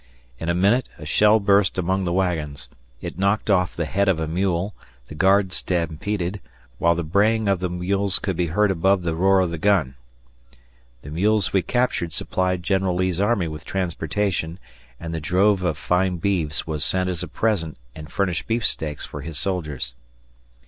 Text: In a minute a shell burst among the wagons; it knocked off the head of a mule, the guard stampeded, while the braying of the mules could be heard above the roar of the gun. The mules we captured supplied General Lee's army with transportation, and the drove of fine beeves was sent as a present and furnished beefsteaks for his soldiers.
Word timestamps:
In 0.39 0.49
a 0.49 0.55
minute 0.55 0.89
a 0.97 1.05
shell 1.05 1.39
burst 1.39 1.77
among 1.77 2.05
the 2.05 2.11
wagons; 2.11 2.69
it 3.03 3.19
knocked 3.19 3.51
off 3.51 3.75
the 3.75 3.85
head 3.85 4.09
of 4.09 4.19
a 4.19 4.25
mule, 4.27 4.73
the 5.05 5.13
guard 5.13 5.53
stampeded, 5.53 6.41
while 6.79 6.95
the 6.95 7.03
braying 7.03 7.47
of 7.47 7.59
the 7.59 7.69
mules 7.69 8.17
could 8.17 8.35
be 8.35 8.47
heard 8.47 8.71
above 8.71 9.03
the 9.03 9.13
roar 9.13 9.41
of 9.41 9.51
the 9.51 9.59
gun. 9.59 9.93
The 11.03 11.11
mules 11.11 11.53
we 11.53 11.61
captured 11.61 12.13
supplied 12.13 12.63
General 12.63 12.95
Lee's 12.95 13.21
army 13.21 13.47
with 13.47 13.63
transportation, 13.63 14.57
and 14.99 15.13
the 15.13 15.21
drove 15.21 15.61
of 15.61 15.77
fine 15.77 16.17
beeves 16.17 16.65
was 16.65 16.83
sent 16.83 17.07
as 17.07 17.21
a 17.21 17.27
present 17.27 17.77
and 17.93 18.11
furnished 18.11 18.47
beefsteaks 18.47 19.05
for 19.05 19.21
his 19.21 19.37
soldiers. 19.37 19.93